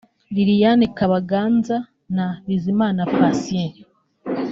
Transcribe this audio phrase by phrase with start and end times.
[0.35, 1.77] ’Liliane Kabaganza’
[2.15, 3.73] na ’Bizimana Patient’